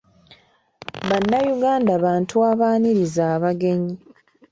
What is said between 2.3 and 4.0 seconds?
abaaniriza abagenyi.